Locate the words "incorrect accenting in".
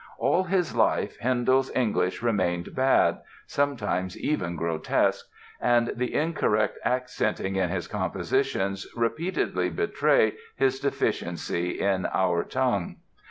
6.15-7.69